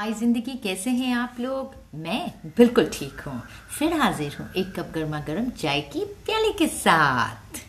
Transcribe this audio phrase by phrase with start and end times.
[0.00, 1.72] हाय ज़िंदगी कैसे हैं आप लोग?
[1.94, 3.40] मैं बिल्कुल ठीक हूँ।
[3.78, 7.60] फिर हाजिर हूँ एक कप गर्मा गर्म चाय की प्याली के साथ।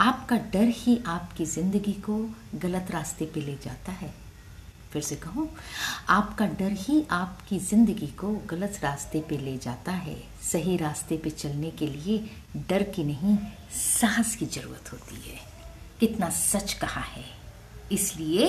[0.00, 2.16] आपका डर ही आपकी ज़िंदगी को
[2.62, 4.12] गलत रास्ते पे ले जाता है।
[4.92, 5.48] फिर से कहूँ,
[6.08, 10.16] आपका डर ही आपकी ज़िंदगी को गलत रास्ते पे ले जाता है।
[10.52, 12.18] सही रास्ते पे चलने के लिए
[12.68, 13.36] डर की नहीं,
[13.72, 15.38] साहस की ज़रूरत होती है।
[16.00, 17.24] कितना सच कहा है।
[17.92, 18.48] इसलिए